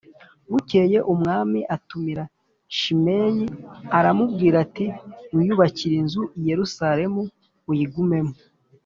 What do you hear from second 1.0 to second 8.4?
umwami atumira Shimeyi aramubwira ati “Wiyubakire inzu i Yerusalemu uyigumemo